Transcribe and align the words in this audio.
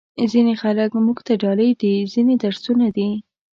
ځینې 0.31 0.53
خلک 0.61 0.89
موږ 1.05 1.17
ته 1.27 1.33
ډالۍ 1.41 1.71
دي، 1.81 1.95
ځینې 2.13 2.35
درسونه 2.43 2.87
دي. 2.95 3.09